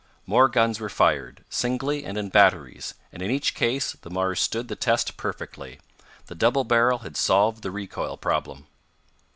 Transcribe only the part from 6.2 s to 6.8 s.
The double